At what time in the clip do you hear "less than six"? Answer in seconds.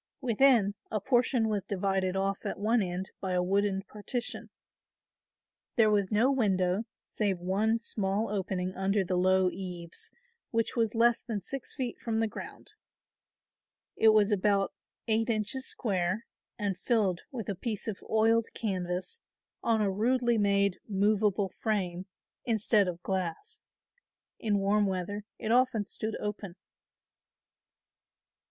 10.95-11.75